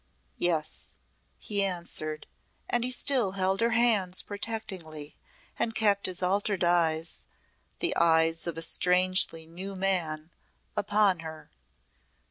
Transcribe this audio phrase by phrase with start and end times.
[0.39, 0.95] "Yes,"
[1.37, 2.25] he answered,
[2.67, 5.15] and he still held her hands protectingly
[5.59, 7.27] and kept his altered eyes
[7.77, 10.31] the eyes of a strangely new man
[10.75, 11.51] upon her.